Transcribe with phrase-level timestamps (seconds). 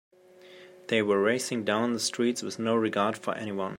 [0.87, 3.69] They were racing down the streets with no regard for anyone.